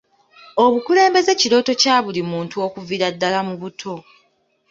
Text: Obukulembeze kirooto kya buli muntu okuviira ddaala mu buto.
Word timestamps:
Obukulembeze 0.65 1.31
kirooto 1.39 1.71
kya 1.81 1.95
buli 2.03 2.21
muntu 2.31 2.55
okuviira 2.67 3.07
ddaala 3.13 3.39
mu 3.47 3.55
buto. 3.61 3.93